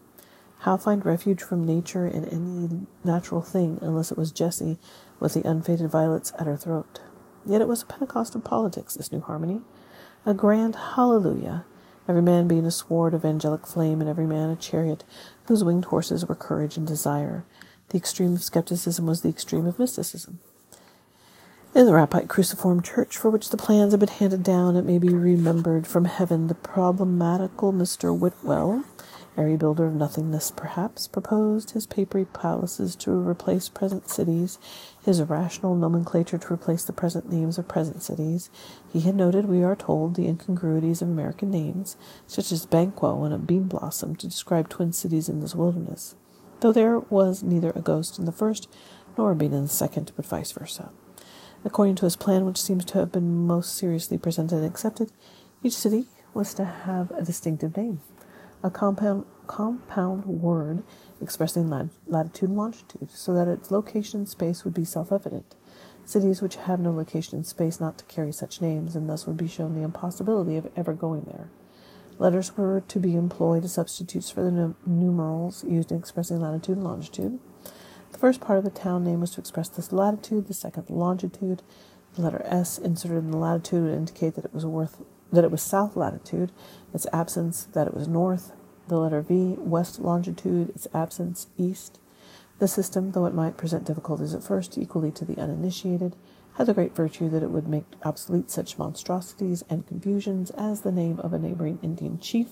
How 0.62 0.76
find 0.76 1.04
refuge 1.04 1.42
from 1.42 1.66
nature 1.66 2.06
in 2.06 2.24
any 2.26 2.86
natural 3.02 3.42
thing 3.42 3.80
unless 3.82 4.12
it 4.12 4.18
was 4.18 4.30
Jessie 4.30 4.78
with 5.18 5.34
the 5.34 5.42
unfaded 5.42 5.90
violets 5.90 6.32
at 6.38 6.46
her 6.46 6.56
throat? 6.56 7.00
Yet 7.44 7.60
it 7.60 7.66
was 7.66 7.82
a 7.82 7.86
Pentecost 7.86 8.36
of 8.36 8.44
politics, 8.44 8.94
this 8.94 9.10
new 9.10 9.18
harmony. 9.18 9.62
A 10.24 10.34
grand 10.34 10.76
hallelujah, 10.76 11.64
every 12.06 12.22
man 12.22 12.46
being 12.46 12.64
a 12.64 12.70
sword 12.70 13.12
of 13.12 13.24
angelic 13.24 13.66
flame, 13.66 14.00
and 14.00 14.08
every 14.08 14.24
man 14.24 14.50
a 14.50 14.56
chariot 14.56 15.02
whose 15.48 15.64
winged 15.64 15.86
horses 15.86 16.26
were 16.26 16.36
courage 16.36 16.76
and 16.76 16.86
desire. 16.86 17.44
The 17.88 17.98
extreme 17.98 18.34
of 18.34 18.44
skepticism 18.44 19.04
was 19.04 19.22
the 19.22 19.30
extreme 19.30 19.66
of 19.66 19.80
mysticism. 19.80 20.38
In 21.74 21.86
the 21.86 21.92
Rappite 21.92 22.28
Cruciform 22.28 22.82
Church, 22.82 23.16
for 23.16 23.30
which 23.30 23.50
the 23.50 23.56
plans 23.56 23.94
have 23.94 24.00
been 24.00 24.08
handed 24.08 24.44
down, 24.44 24.76
it 24.76 24.84
may 24.84 24.98
be 24.98 25.08
remembered 25.08 25.88
from 25.88 26.04
heaven, 26.04 26.46
the 26.46 26.54
problematical 26.54 27.72
Mr. 27.72 28.16
Whitwell, 28.16 28.84
airy 29.36 29.56
builder 29.56 29.86
of 29.86 29.94
nothingness 29.94 30.50
perhaps, 30.50 31.08
proposed 31.08 31.70
his 31.70 31.86
papery 31.86 32.24
palaces 32.24 32.94
to 32.96 33.10
replace 33.10 33.68
present 33.68 34.08
cities, 34.08 34.58
his 35.04 35.20
irrational 35.20 35.74
nomenclature 35.74 36.38
to 36.38 36.52
replace 36.52 36.84
the 36.84 36.92
present 36.92 37.30
names 37.32 37.58
of 37.58 37.68
present 37.68 38.02
cities. 38.02 38.50
He 38.92 39.00
had 39.00 39.14
noted, 39.14 39.46
we 39.46 39.62
are 39.62 39.76
told, 39.76 40.14
the 40.14 40.26
incongruities 40.26 41.02
of 41.02 41.08
American 41.08 41.50
names, 41.50 41.96
such 42.26 42.52
as 42.52 42.66
Banquo 42.66 43.24
and 43.24 43.32
a 43.34 43.38
bean 43.38 43.64
blossom, 43.64 44.16
to 44.16 44.26
describe 44.26 44.68
twin 44.68 44.92
cities 44.92 45.28
in 45.28 45.40
this 45.40 45.54
wilderness, 45.54 46.14
though 46.60 46.72
there 46.72 46.98
was 46.98 47.42
neither 47.42 47.72
a 47.74 47.80
ghost 47.80 48.18
in 48.18 48.24
the 48.24 48.32
first 48.32 48.68
nor 49.16 49.32
a 49.32 49.36
bean 49.36 49.52
in 49.52 49.62
the 49.62 49.68
second, 49.68 50.12
but 50.16 50.26
vice 50.26 50.52
versa. 50.52 50.90
According 51.64 51.94
to 51.96 52.06
his 52.06 52.16
plan, 52.16 52.44
which 52.44 52.60
seems 52.60 52.84
to 52.86 52.98
have 52.98 53.12
been 53.12 53.46
most 53.46 53.76
seriously 53.76 54.18
presented 54.18 54.56
and 54.56 54.66
accepted, 54.66 55.12
each 55.62 55.74
city 55.74 56.06
was 56.34 56.54
to 56.54 56.64
have 56.64 57.10
a 57.12 57.22
distinctive 57.22 57.76
name, 57.76 58.00
a 58.62 58.70
compound, 58.70 59.24
compound 59.46 60.24
word 60.24 60.82
expressing 61.20 61.68
lat- 61.68 61.88
latitude 62.06 62.48
and 62.50 62.58
longitude, 62.58 63.10
so 63.10 63.34
that 63.34 63.48
its 63.48 63.70
location 63.70 64.20
in 64.20 64.26
space 64.26 64.64
would 64.64 64.74
be 64.74 64.84
self 64.84 65.12
evident. 65.12 65.54
Cities 66.04 66.42
which 66.42 66.56
have 66.56 66.80
no 66.80 66.92
location 66.92 67.38
in 67.38 67.44
space 67.44 67.80
not 67.80 67.98
to 67.98 68.04
carry 68.06 68.32
such 68.32 68.60
names, 68.60 68.96
and 68.96 69.08
thus 69.08 69.26
would 69.26 69.36
be 69.36 69.48
shown 69.48 69.74
the 69.74 69.82
impossibility 69.82 70.56
of 70.56 70.70
ever 70.76 70.92
going 70.92 71.22
there. 71.22 71.48
Letters 72.18 72.56
were 72.56 72.82
to 72.88 73.00
be 73.00 73.16
employed 73.16 73.64
as 73.64 73.72
substitutes 73.74 74.30
for 74.30 74.42
the 74.42 74.74
numerals 74.86 75.64
used 75.64 75.90
in 75.90 75.98
expressing 75.98 76.40
latitude 76.40 76.76
and 76.76 76.84
longitude. 76.84 77.38
The 78.12 78.18
first 78.18 78.40
part 78.40 78.58
of 78.58 78.64
the 78.64 78.70
town 78.70 79.04
name 79.04 79.20
was 79.20 79.32
to 79.32 79.40
express 79.40 79.68
this 79.68 79.92
latitude, 79.92 80.46
the 80.46 80.54
second 80.54 80.86
the 80.86 80.94
longitude. 80.94 81.62
The 82.14 82.22
letter 82.22 82.42
S 82.44 82.78
inserted 82.78 83.24
in 83.24 83.30
the 83.30 83.38
latitude 83.38 83.84
would 83.84 83.94
indicate 83.94 84.34
that 84.34 84.44
it 84.44 84.52
was 84.54 84.66
worth 84.66 85.02
that 85.32 85.44
it 85.44 85.50
was 85.50 85.62
south 85.62 85.96
latitude, 85.96 86.52
its 86.92 87.06
absence 87.12 87.64
that 87.72 87.86
it 87.86 87.94
was 87.94 88.06
north. 88.06 88.52
The 88.88 88.98
letter 88.98 89.22
V, 89.22 89.56
west 89.58 89.98
longitude, 90.00 90.70
its 90.70 90.86
absence 90.92 91.46
east. 91.56 91.98
The 92.58 92.68
system, 92.68 93.12
though 93.12 93.26
it 93.26 93.34
might 93.34 93.56
present 93.56 93.86
difficulties 93.86 94.34
at 94.34 94.44
first 94.44 94.76
equally 94.76 95.10
to 95.12 95.24
the 95.24 95.40
uninitiated, 95.40 96.14
had 96.54 96.66
the 96.66 96.74
great 96.74 96.94
virtue 96.94 97.28
that 97.30 97.42
it 97.42 97.50
would 97.50 97.66
make 97.66 97.86
obsolete 98.04 98.50
such 98.50 98.78
monstrosities 98.78 99.64
and 99.70 99.86
confusions 99.86 100.50
as 100.50 100.82
the 100.82 100.92
name 100.92 101.18
of 101.20 101.32
a 101.32 101.38
neighboring 101.38 101.78
Indian 101.82 102.20
chief, 102.20 102.48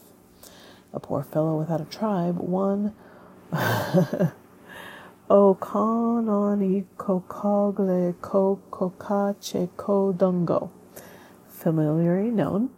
a 0.93 0.99
poor 0.99 1.23
fellow 1.23 1.59
without 1.59 1.81
a 1.81 1.85
tribe, 1.85 2.39
one 2.39 2.95
one 3.51 4.33
O 5.29 5.55
familiarly 11.61 12.31
known, 12.31 12.71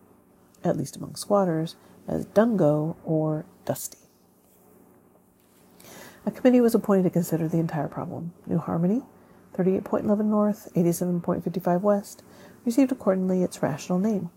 at 0.64 0.76
least 0.76 0.96
among 0.96 1.14
squatters, 1.14 1.76
as 2.08 2.26
Dungo 2.26 2.96
or 3.04 3.44
Dusty. 3.64 3.98
A 6.26 6.30
committee 6.30 6.60
was 6.60 6.74
appointed 6.74 7.04
to 7.04 7.10
consider 7.10 7.48
the 7.48 7.58
entire 7.58 7.88
problem. 7.88 8.32
New 8.46 8.58
Harmony, 8.58 9.02
38.11 9.56 10.24
north, 10.26 10.68
87.55 10.74 11.80
west, 11.80 12.22
received 12.64 12.92
accordingly 12.92 13.42
its 13.42 13.62
rational 13.62 13.98
name. 13.98 14.30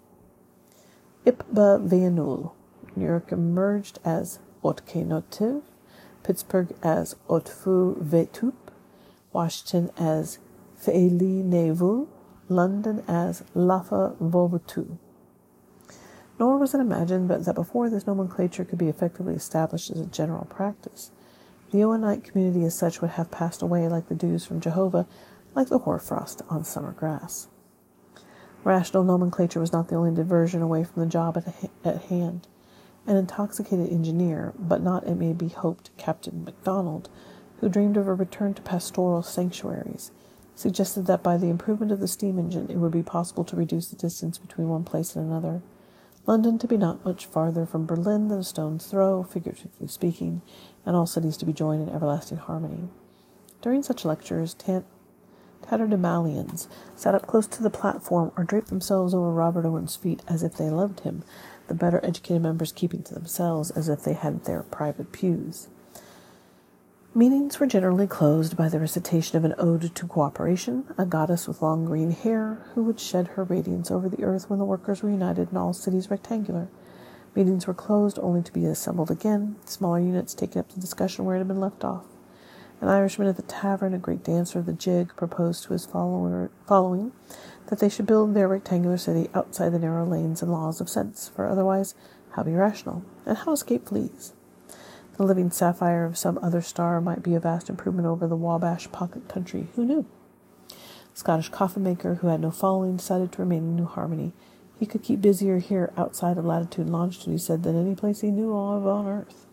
Ipba 1.26 1.88
Veanul. 1.88 2.52
New 2.96 3.06
York 3.06 3.32
emerged 3.32 4.00
as 4.06 4.40
Otke 4.64 5.06
Notiv, 5.06 5.64
Pittsburgh 6.24 6.74
as 6.82 7.16
Otfu 7.28 8.02
Vetup, 8.02 8.54
Washington 9.34 9.92
as 9.98 10.40
Feili 10.82 11.44
Nevu, 11.44 12.08
London 12.50 13.04
as 13.08 13.44
Lafa 13.56 14.16
Vovutu. 14.18 14.98
Nor 16.40 16.58
was 16.58 16.74
it 16.74 16.80
imagined 16.80 17.28
but 17.28 17.46
that 17.46 17.56
before 17.56 17.90
this 17.90 18.06
nomenclature 18.06 18.66
could 18.66 18.78
be 18.78 18.90
effectively 18.90 19.34
established 19.34 19.90
as 19.90 20.00
a 20.00 20.06
general 20.06 20.46
practice, 20.46 21.12
the 21.72 21.80
Owenite 21.80 22.24
community 22.24 22.64
as 22.66 22.76
such 22.76 23.02
would 23.02 23.12
have 23.12 23.32
passed 23.32 23.62
away 23.62 23.88
like 23.88 24.08
the 24.08 24.16
dews 24.16 24.46
from 24.46 24.62
Jehovah, 24.62 25.08
like 25.56 25.70
the 25.70 25.80
hoarfrost 25.80 26.42
on 26.50 26.64
summer 26.64 26.92
grass. 26.92 27.48
Rational 28.64 29.04
nomenclature 29.04 29.60
was 29.60 29.72
not 29.72 29.88
the 29.90 29.96
only 29.96 30.14
diversion 30.14 30.62
away 30.62 30.84
from 30.84 31.02
the 31.02 31.10
job 31.10 31.38
at, 31.38 31.70
at 31.84 32.04
hand. 32.04 32.48
An 33.08 33.16
intoxicated 33.16 33.90
engineer, 33.92 34.54
but 34.58 34.82
not, 34.82 35.06
it 35.06 35.16
may 35.16 35.34
be 35.34 35.50
hoped, 35.50 35.96
Captain 35.98 36.44
MacDonald, 36.44 37.10
who 37.60 37.70
dreamed 37.70 37.98
of 37.98 38.08
a 38.08 38.14
return 38.14 38.54
to 38.56 38.62
pastoral 38.62 39.22
sanctuaries, 39.22 40.12
suggested 40.56 41.06
that 41.06 41.22
by 41.22 41.38
the 41.38 41.50
improvement 41.50 41.92
of 41.92 42.00
the 42.00 42.08
steam 42.08 42.40
engine 42.40 42.70
it 42.70 42.78
would 42.78 42.92
be 42.92 43.04
possible 43.04 43.44
to 43.44 43.56
reduce 43.56 43.88
the 43.88 43.96
distance 43.96 44.38
between 44.38 44.70
one 44.70 44.84
place 44.84 45.16
and 45.16 45.30
another. 45.30 45.62
London 46.26 46.58
to 46.58 46.68
be 46.68 46.78
not 46.78 47.06
much 47.06 47.28
farther 47.28 47.66
from 47.66 47.86
Berlin 47.86 48.30
than 48.30 48.40
a 48.40 48.44
stone's 48.44 48.88
throw, 48.88 49.22
figuratively 49.22 49.88
speaking, 49.88 50.42
and 50.86 50.96
all 50.96 51.06
cities 51.06 51.38
to 51.38 51.46
be 51.46 51.54
joined 51.54 51.88
in 51.88 51.94
everlasting 51.94 52.38
harmony. 52.38 52.88
During 53.62 53.84
such 53.84 54.06
lectures, 54.06 54.56
tant- 54.56 54.86
tatterdemalions 55.62 56.68
sat 56.96 57.14
up 57.14 57.28
close 57.28 57.48
to 57.48 57.62
the 57.62 57.70
platform 57.70 58.32
or 58.36 58.44
draped 58.44 58.70
themselves 58.70 59.14
over 59.14 59.32
Robert 59.32 59.66
Owen's 59.66 59.96
feet 59.96 60.22
as 60.28 60.42
if 60.42 60.56
they 60.56 60.70
loved 60.70 61.02
him, 61.02 61.24
the 61.68 61.74
better 61.74 62.00
educated 62.04 62.42
members 62.42 62.72
keeping 62.72 63.04
to 63.04 63.14
themselves 63.14 63.72
as 63.72 63.90
if 63.90 64.04
they 64.04 64.14
had 64.14 64.46
their 64.46 64.64
private 64.64 65.12
pews. 65.12 65.68
Meetings 67.18 67.62
were 67.62 67.66
generally 67.66 68.08
closed 68.08 68.58
by 68.58 68.68
the 68.68 68.78
recitation 68.78 69.38
of 69.38 69.46
an 69.46 69.56
ode 69.58 69.96
to 69.96 70.06
cooperation, 70.06 70.84
a 70.98 71.06
goddess 71.06 71.48
with 71.48 71.62
long 71.62 71.86
green 71.86 72.12
hair 72.12 72.68
who 72.74 72.84
would 72.84 73.00
shed 73.00 73.28
her 73.28 73.46
radiance 73.46 73.90
over 73.90 74.10
the 74.10 74.22
earth 74.22 74.50
when 74.50 74.60
the 74.60 74.66
workers 74.66 75.02
were 75.02 75.10
united 75.10 75.48
and 75.48 75.58
all 75.58 75.72
cities 75.72 76.12
rectangular. 76.12 76.68
Meetings 77.34 77.68
were 77.68 77.74
closed 77.74 78.20
only 78.20 78.44
to 78.44 78.52
be 78.52 78.66
assembled 78.66 79.10
again, 79.10 79.56
smaller 79.64 80.02
units 80.02 80.34
taking 80.34 80.60
up 80.60 80.68
the 80.68 80.82
discussion 80.82 81.24
where 81.24 81.38
it 81.38 81.40
had 81.40 81.48
been 81.48 81.62
left 81.62 81.86
off. 81.86 82.04
An 82.82 82.90
Irishman 82.90 83.30
at 83.30 83.38
the 83.38 83.44
tavern, 83.44 83.94
a 83.94 83.98
great 83.98 84.26
dancer 84.26 84.60
of 84.60 84.66
the 84.66 84.74
jig, 84.74 85.16
proposed 85.16 85.64
to 85.64 85.72
his 85.72 85.86
follower, 85.86 86.52
following 86.68 87.14
that 87.68 87.80
they 87.80 87.88
should 87.88 88.08
build 88.08 88.34
their 88.34 88.50
rectangular 88.50 88.98
city 88.98 89.30
outside 89.34 89.70
the 89.70 89.80
narrow 89.80 90.06
lanes 90.06 90.42
and 90.42 90.52
laws 90.52 90.82
of 90.82 90.90
sense, 90.90 91.32
for 91.34 91.48
otherwise 91.48 91.96
how 92.32 92.44
be 92.44 92.52
rational, 92.52 93.06
and 93.26 93.38
how 93.38 93.54
escape 93.54 93.88
fleas? 93.88 94.34
The 95.18 95.24
living 95.24 95.52
sapphire 95.52 96.06
of 96.06 96.18
some 96.18 96.38
other 96.42 96.62
star 96.62 97.00
might 97.00 97.24
be 97.24 97.36
a 97.36 97.40
vast 97.40 97.70
improvement 97.70 98.08
over 98.08 98.28
the 98.28 98.36
Wabash 98.36 98.92
pocket 98.92 99.30
country. 99.30 99.68
Who 99.76 99.86
knew? 99.86 100.06
A 100.70 101.18
Scottish 101.18 101.50
coffin 101.50 101.84
maker 101.84 102.16
who 102.16 102.28
had 102.28 102.42
no 102.42 102.52
following 102.52 102.98
decided 102.98 103.32
to 103.32 103.42
remain 103.42 103.60
in 103.60 103.76
New 103.76 103.86
Harmony 103.86 104.34
he 104.80 104.86
could 104.86 105.04
keep 105.04 105.22
busier 105.22 105.60
here 105.60 105.94
outside 105.96 106.38
of 106.38 106.46
latitude 106.46 106.86
and 106.86 106.94
longitude, 106.94 107.32
he 107.32 107.38
said, 107.38 107.64
than 107.64 107.80
any 107.80 107.96
place 107.96 108.22
he 108.22 108.32
knew 108.32 108.56
of 108.56 108.86
on 108.86 109.08
earth. 109.08 109.46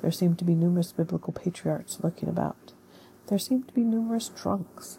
There 0.00 0.10
seemed 0.10 0.38
to 0.38 0.44
be 0.44 0.54
numerous 0.54 0.92
biblical 0.92 1.32
patriarchs 1.32 1.98
lurking 2.02 2.28
about. 2.28 2.72
There 3.28 3.38
seemed 3.38 3.68
to 3.68 3.74
be 3.74 3.82
numerous 3.82 4.28
drunks. 4.28 4.98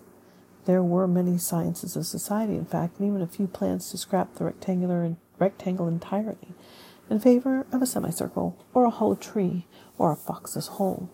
There 0.66 0.84
were 0.84 1.08
many 1.08 1.38
sciences 1.38 1.96
of 1.96 2.06
society, 2.06 2.56
in 2.56 2.66
fact, 2.66 3.00
and 3.00 3.08
even 3.08 3.22
a 3.22 3.28
few 3.28 3.48
plans 3.48 3.90
to 3.92 3.98
scrap 3.98 4.36
the 4.36 4.46
rectangular 4.46 5.16
rectangle 5.40 5.88
entirely 5.88 6.56
in 7.10 7.20
favor 7.20 7.66
of 7.72 7.82
a 7.82 7.86
semicircle, 7.86 8.58
or 8.74 8.86
a 8.86 8.90
hollow 8.90 9.16
tree, 9.16 9.66
or 9.98 10.12
a 10.12 10.16
fox's 10.16 10.68
hole. 10.68 11.10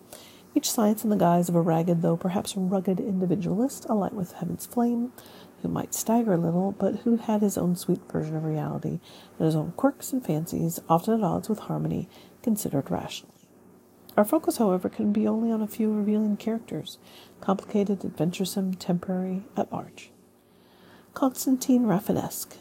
Each 0.55 0.69
science 0.69 1.03
in 1.03 1.09
the 1.09 1.15
guise 1.15 1.49
of 1.49 1.55
a 1.55 1.61
ragged, 1.61 2.01
though 2.01 2.17
perhaps 2.17 2.55
rugged 2.55 2.99
individualist, 2.99 3.85
alight 3.89 4.13
with 4.13 4.33
heaven's 4.33 4.65
flame, 4.65 5.11
who 5.61 5.67
might 5.67 5.93
stagger 5.93 6.33
a 6.33 6.37
little, 6.37 6.73
but 6.73 6.97
who 6.97 7.17
had 7.17 7.41
his 7.41 7.57
own 7.57 7.75
sweet 7.75 8.01
version 8.11 8.35
of 8.35 8.43
reality, 8.43 8.99
and 9.37 9.45
his 9.45 9.55
own 9.55 9.71
quirks 9.77 10.13
and 10.13 10.23
fancies, 10.23 10.79
often 10.87 11.15
at 11.15 11.23
odds 11.23 11.49
with 11.49 11.59
harmony, 11.59 12.07
considered 12.43 12.91
rationally. 12.91 13.33
Our 14.15 14.25
focus, 14.25 14.57
however, 14.57 14.89
can 14.89 15.11
be 15.11 15.27
only 15.27 15.51
on 15.51 15.63
a 15.63 15.67
few 15.67 15.91
revealing 15.91 16.37
characters, 16.37 16.99
complicated, 17.41 18.05
adventuresome, 18.05 18.75
temporary, 18.75 19.43
at 19.57 19.71
large. 19.71 20.11
Constantine 21.15 21.85
Rafinesque, 21.85 22.57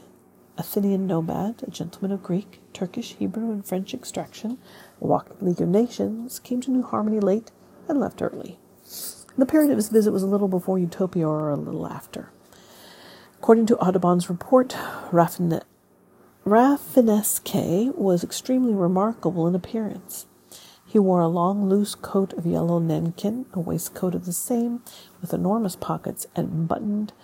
Athenian 0.58 1.06
nomad, 1.06 1.62
a 1.66 1.70
gentleman 1.70 2.12
of 2.12 2.22
Greek, 2.22 2.60
Turkish, 2.72 3.14
Hebrew, 3.14 3.50
and 3.50 3.64
French 3.64 3.94
extraction, 3.94 4.58
a 5.00 5.06
walking 5.06 5.36
League 5.40 5.60
of 5.60 5.68
Nations, 5.68 6.38
came 6.38 6.60
to 6.60 6.70
New 6.70 6.82
Harmony 6.82 7.20
late 7.20 7.50
and 7.88 7.98
left 7.98 8.20
early. 8.20 8.58
The 9.38 9.46
period 9.46 9.70
of 9.70 9.78
his 9.78 9.88
visit 9.88 10.12
was 10.12 10.22
a 10.22 10.26
little 10.26 10.48
before 10.48 10.78
Utopia 10.78 11.26
or 11.26 11.50
a 11.50 11.56
little 11.56 11.86
after. 11.86 12.30
According 13.38 13.66
to 13.66 13.78
Audubon's 13.78 14.28
report, 14.28 14.76
Raffine- 15.10 15.62
Rafinesque 16.44 17.94
was 17.96 18.22
extremely 18.22 18.74
remarkable 18.74 19.46
in 19.46 19.54
appearance. 19.54 20.26
He 20.84 20.98
wore 20.98 21.20
a 21.20 21.28
long, 21.28 21.68
loose 21.68 21.94
coat 21.94 22.34
of 22.34 22.44
yellow 22.44 22.78
nankin, 22.78 23.46
a 23.54 23.60
waistcoat 23.60 24.14
of 24.14 24.26
the 24.26 24.32
same, 24.32 24.82
with 25.22 25.32
enormous 25.32 25.76
pockets, 25.76 26.26
and 26.36 26.68
buttoned 26.68 27.14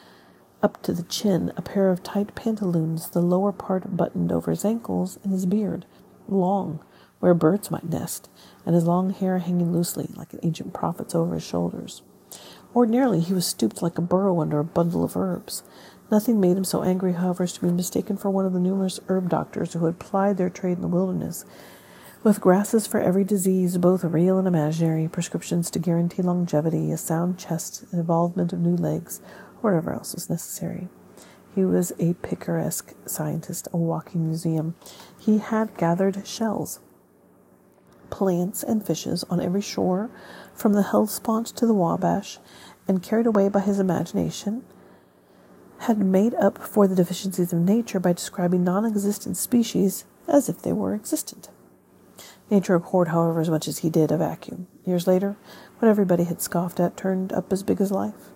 up 0.62 0.82
to 0.82 0.92
the 0.92 1.04
chin 1.04 1.52
a 1.56 1.62
pair 1.62 1.90
of 1.90 2.02
tight 2.02 2.34
pantaloons, 2.34 3.10
the 3.10 3.20
lower 3.20 3.52
part 3.52 3.96
buttoned 3.96 4.32
over 4.32 4.50
his 4.50 4.64
ankles, 4.64 5.18
and 5.22 5.32
his 5.32 5.46
beard, 5.46 5.86
long, 6.28 6.80
where 7.20 7.34
birds 7.34 7.70
might 7.70 7.88
nest, 7.88 8.28
and 8.66 8.74
his 8.74 8.84
long 8.84 9.10
hair 9.10 9.38
hanging 9.38 9.72
loosely, 9.72 10.08
like 10.14 10.32
an 10.32 10.40
ancient 10.42 10.72
prophet's, 10.72 11.14
over 11.14 11.34
his 11.34 11.44
shoulders. 11.44 12.02
Ordinarily, 12.74 13.20
he 13.20 13.32
was 13.32 13.46
stooped 13.46 13.82
like 13.82 13.98
a 13.98 14.02
burro 14.02 14.40
under 14.40 14.58
a 14.58 14.64
bundle 14.64 15.04
of 15.04 15.16
herbs. 15.16 15.62
Nothing 16.10 16.40
made 16.40 16.56
him 16.56 16.64
so 16.64 16.82
angry, 16.82 17.12
however, 17.12 17.44
as 17.44 17.52
to 17.54 17.60
be 17.60 17.70
mistaken 17.70 18.16
for 18.16 18.30
one 18.30 18.46
of 18.46 18.52
the 18.52 18.60
numerous 18.60 19.00
herb 19.08 19.28
doctors 19.28 19.72
who 19.72 19.86
had 19.86 19.98
plied 19.98 20.36
their 20.36 20.50
trade 20.50 20.76
in 20.76 20.82
the 20.82 20.88
wilderness, 20.88 21.44
with 22.24 22.40
grasses 22.40 22.86
for 22.86 23.00
every 23.00 23.22
disease, 23.24 23.78
both 23.78 24.02
real 24.02 24.38
and 24.38 24.48
imaginary, 24.48 25.06
prescriptions 25.06 25.70
to 25.70 25.78
guarantee 25.78 26.20
longevity, 26.20 26.90
a 26.90 26.96
sound 26.96 27.38
chest, 27.38 27.84
an 27.92 28.00
evolvement 28.00 28.52
of 28.52 28.58
new 28.58 28.74
legs, 28.76 29.20
whatever 29.60 29.92
else 29.92 30.14
was 30.14 30.30
necessary. 30.30 30.88
He 31.54 31.64
was 31.64 31.92
a 31.98 32.14
picaresque 32.14 32.94
scientist, 33.06 33.68
a 33.72 33.76
walking 33.76 34.26
museum. 34.26 34.74
He 35.18 35.38
had 35.38 35.76
gathered 35.76 36.26
shells, 36.26 36.80
plants, 38.10 38.62
and 38.62 38.86
fishes 38.86 39.24
on 39.24 39.40
every 39.40 39.60
shore, 39.60 40.10
from 40.54 40.74
the 40.74 40.82
Hellespont 40.82 41.48
to 41.48 41.66
the 41.66 41.74
Wabash, 41.74 42.38
and 42.86 43.02
carried 43.02 43.26
away 43.26 43.48
by 43.48 43.60
his 43.60 43.78
imagination, 43.78 44.64
had 45.80 45.98
made 45.98 46.34
up 46.34 46.58
for 46.58 46.86
the 46.86 46.94
deficiencies 46.94 47.52
of 47.52 47.60
nature 47.60 48.00
by 48.00 48.12
describing 48.12 48.64
non 48.64 48.84
existent 48.84 49.36
species 49.36 50.04
as 50.26 50.48
if 50.48 50.62
they 50.62 50.72
were 50.72 50.94
existent. 50.94 51.48
Nature 52.50 52.74
abhorred, 52.74 53.08
however, 53.08 53.40
as 53.40 53.50
much 53.50 53.68
as 53.68 53.78
he 53.78 53.90
did, 53.90 54.10
a 54.10 54.16
vacuum. 54.16 54.66
Years 54.84 55.06
later, 55.06 55.36
what 55.78 55.88
everybody 55.88 56.24
had 56.24 56.40
scoffed 56.40 56.80
at 56.80 56.96
turned 56.96 57.32
up 57.32 57.52
as 57.52 57.62
big 57.62 57.80
as 57.80 57.90
life. 57.90 58.30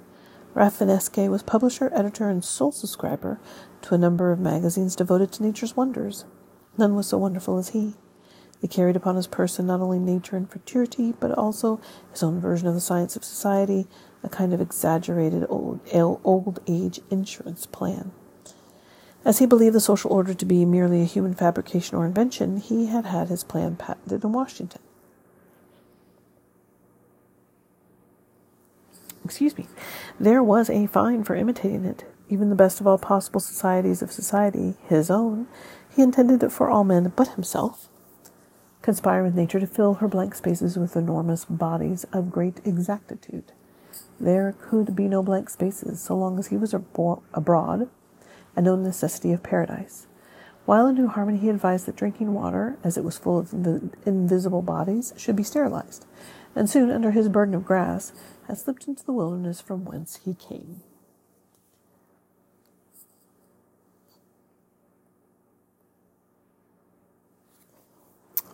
Rafinesque 0.55 1.31
was 1.31 1.43
publisher, 1.43 1.91
editor, 1.95 2.29
and 2.29 2.45
sole 2.45 2.73
subscriber 2.73 3.41
to 3.83 3.95
a 3.95 3.99
number 3.99 4.33
of 4.33 4.39
magazines 4.39 4.95
devoted 4.95 5.33
to 5.33 5.43
nature's 5.43 5.77
wonders. 5.77 6.25
None 6.77 6.95
was 6.95 7.07
so 7.07 7.19
wonderful 7.19 7.59
as 7.59 7.71
he. 7.71 7.95
He 8.61 8.69
carried 8.69 8.95
upon 8.95 9.17
his 9.17 9.27
person 9.27 9.67
not 9.67 9.81
only 9.81 9.99
nature 9.99 10.37
and 10.37 10.51
futurity, 10.51 11.15
but 11.19 11.33
also 11.33 11.81
his 12.13 12.23
own 12.23 12.41
version 12.41 12.69
of 12.69 12.75
the 12.75 12.81
science 12.81 13.17
of 13.17 13.25
society, 13.25 13.87
a 14.23 14.29
kind 14.29 14.53
of 14.53 14.61
exaggerated 14.61 15.47
old, 15.49 15.81
old 15.93 16.61
age 16.69 17.01
insurance 17.11 17.67
plan. 17.67 18.13
As 19.25 19.39
he 19.39 19.47
believed 19.47 19.75
the 19.75 19.81
social 19.81 20.13
order 20.13 20.35
to 20.35 20.45
be 20.45 20.65
merely 20.65 21.01
a 21.01 21.07
human 21.07 21.35
fabrication 21.35 21.97
or 21.97 22.05
invention, 22.05 22.59
he 22.59 22.87
had 22.87 23.07
had 23.07 23.29
his 23.29 23.43
plan 23.43 23.77
patented 23.77 24.23
in 24.23 24.33
Washington. 24.33 24.81
Excuse 29.25 29.57
me. 29.57 29.67
There 30.23 30.41
was 30.41 30.71
a 30.71 30.87
fine 30.87 31.25
for 31.25 31.35
imitating 31.35 31.85
it. 31.85 32.05
Even 32.29 32.49
the 32.49 32.55
best 32.55 32.81
of 32.81 32.87
all 32.87 32.97
possible 32.97 33.41
societies 33.41 34.03
of 34.03 34.13
society, 34.13 34.77
his 34.89 35.11
own, 35.11 35.49
he 35.91 36.01
intended 36.01 36.45
it 36.45 36.53
for 36.53 36.71
all 36.71 36.85
men 36.85 37.13
but 37.17 37.35
himself. 37.35 37.89
conspire 38.83 39.23
with 39.23 39.35
nature 39.35 39.61
to 39.61 39.67
fill 39.67 39.95
her 39.95 40.09
blank 40.09 40.35
spaces 40.35 40.77
with 40.77 40.97
enormous 40.97 41.45
bodies 41.45 42.05
of 42.13 42.31
great 42.33 42.61
exactitude. 42.65 43.53
There 44.21 44.55
could 44.61 44.95
be 44.95 45.09
no 45.09 45.23
blank 45.23 45.49
spaces 45.49 46.01
so 46.01 46.17
long 46.17 46.39
as 46.39 46.49
he 46.49 46.57
was 46.57 46.75
abroad, 46.75 47.89
and 48.55 48.67
no 48.67 48.77
necessity 48.77 49.33
of 49.33 49.43
paradise. 49.43 50.07
While 50.67 50.87
in 50.87 50.95
New 50.95 51.09
Harmony, 51.09 51.39
he 51.39 51.49
advised 51.49 51.87
that 51.87 51.97
drinking 51.97 52.35
water, 52.35 52.77
as 52.85 52.97
it 52.97 53.05
was 53.05 53.19
full 53.19 53.39
of 53.39 53.51
the 53.51 53.91
invisible 54.05 54.63
bodies, 54.63 55.13
should 55.17 55.35
be 55.35 55.43
sterilized, 55.43 56.07
and 56.55 56.69
soon, 56.69 56.91
under 56.91 57.11
his 57.11 57.29
burden 57.29 57.55
of 57.55 57.65
grass, 57.65 58.13
had 58.49 58.59
slipped 58.59 58.89
into 58.89 59.05
the 59.05 59.13
wilderness 59.13 59.61
from 59.61 59.85
whence 59.85 60.21
he 60.25 60.35
came. 60.35 60.83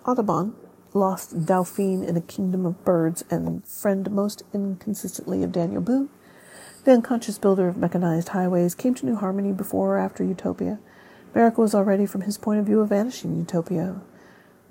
Audubon 0.04 0.54
lost 0.94 1.44
Dauphin 1.44 2.02
in 2.02 2.16
a 2.16 2.20
kingdom 2.22 2.64
of 2.64 2.82
birds 2.84 3.24
and 3.30 3.66
friend 3.66 4.10
most 4.10 4.42
inconsistently 4.54 5.42
of 5.42 5.52
Daniel 5.52 5.82
Boone, 5.82 6.08
the 6.84 6.92
unconscious 6.92 7.38
builder 7.38 7.68
of 7.68 7.76
mechanized 7.76 8.28
highways, 8.30 8.74
came 8.74 8.94
to 8.94 9.04
New 9.04 9.16
Harmony 9.16 9.52
before 9.52 9.96
or 9.96 9.98
after 9.98 10.24
Utopia. 10.24 10.78
America 11.34 11.60
was 11.60 11.74
already, 11.74 12.06
from 12.06 12.22
his 12.22 12.38
point 12.38 12.58
of 12.58 12.64
view, 12.64 12.80
a 12.80 12.86
vanishing 12.86 13.36
Utopia, 13.36 14.00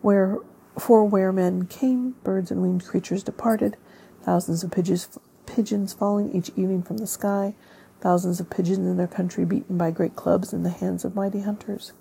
where 0.02 0.40
for 0.80 1.06
where 1.06 1.32
men 1.32 1.66
came, 1.68 2.16
birds 2.24 2.50
and 2.50 2.62
winged 2.62 2.86
creatures 2.86 3.24
departed, 3.24 3.78
thousands 4.28 4.62
of 4.62 4.70
pigeons, 4.72 5.18
pigeons 5.46 5.94
falling 5.94 6.36
each 6.36 6.50
evening 6.58 6.84
from 6.84 6.98
the 6.98 7.08
sky, 7.08 7.56
thousands 8.02 8.42
of 8.42 8.50
pigeons 8.50 8.80
in 8.80 8.98
their 8.98 9.08
country 9.08 9.46
beaten 9.46 9.78
by 9.78 9.90
great 9.90 10.18
clubs 10.18 10.52
in 10.52 10.64
the 10.64 10.70
hands 10.70 11.06
of 11.06 11.16
mighty 11.16 11.40
hunters. 11.40 11.94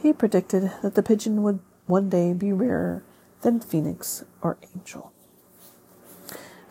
He 0.00 0.14
predicted 0.14 0.72
that 0.82 0.94
the 0.94 1.02
pigeon 1.02 1.42
would 1.42 1.58
one 1.86 2.08
day 2.08 2.32
be 2.32 2.54
rarer 2.54 3.04
than 3.42 3.60
phoenix 3.60 4.24
or 4.40 4.56
angel. 4.74 5.12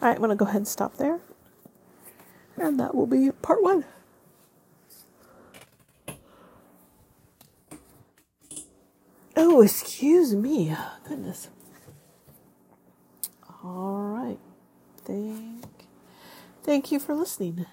All 0.01 0.07
right, 0.07 0.15
I'm 0.15 0.17
going 0.17 0.29
to 0.29 0.35
go 0.35 0.45
ahead 0.45 0.57
and 0.57 0.67
stop 0.67 0.97
there. 0.97 1.19
And 2.57 2.79
that 2.79 2.95
will 2.95 3.05
be 3.05 3.29
part 3.29 3.61
one. 3.61 3.85
Oh, 9.37 9.61
excuse 9.61 10.33
me. 10.33 10.75
Goodness. 11.07 11.49
All 13.63 14.01
right. 14.01 14.39
Thank, 15.05 15.65
thank 16.63 16.91
you 16.91 16.99
for 16.99 17.15
listening. 17.15 17.65